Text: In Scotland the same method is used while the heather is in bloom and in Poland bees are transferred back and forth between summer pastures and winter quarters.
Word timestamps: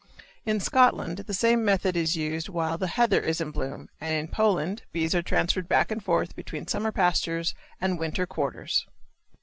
In 0.47 0.59
Scotland 0.59 1.17
the 1.27 1.33
same 1.35 1.63
method 1.63 1.95
is 1.95 2.15
used 2.15 2.49
while 2.49 2.75
the 2.75 2.87
heather 2.87 3.19
is 3.21 3.39
in 3.39 3.51
bloom 3.51 3.87
and 3.99 4.15
in 4.15 4.29
Poland 4.29 4.81
bees 4.91 5.13
are 5.13 5.21
transferred 5.21 5.67
back 5.69 5.91
and 5.91 6.03
forth 6.03 6.35
between 6.35 6.65
summer 6.65 6.91
pastures 6.91 7.53
and 7.79 7.99
winter 7.99 8.25
quarters. 8.25 8.87